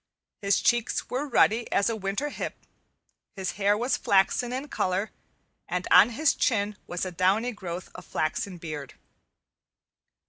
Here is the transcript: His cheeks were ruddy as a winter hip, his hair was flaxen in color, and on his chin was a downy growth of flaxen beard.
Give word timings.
His 0.41 0.59
cheeks 0.59 1.11
were 1.11 1.27
ruddy 1.27 1.71
as 1.71 1.87
a 1.87 1.95
winter 1.95 2.29
hip, 2.29 2.55
his 3.35 3.51
hair 3.51 3.77
was 3.77 3.97
flaxen 3.97 4.51
in 4.51 4.67
color, 4.67 5.11
and 5.69 5.87
on 5.91 6.09
his 6.09 6.33
chin 6.33 6.75
was 6.87 7.05
a 7.05 7.11
downy 7.11 7.51
growth 7.51 7.89
of 7.93 8.03
flaxen 8.03 8.57
beard. 8.57 8.95